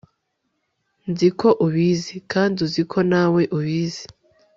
[1.09, 4.03] nzi ko ubizi, kandi uzi ko nawe ubizi